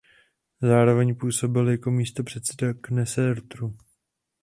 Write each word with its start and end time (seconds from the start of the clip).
Zároveň 0.61 1.15
působil 1.15 1.69
jako 1.69 1.91
místopředseda 1.91 2.73
Knesetu. 2.81 3.75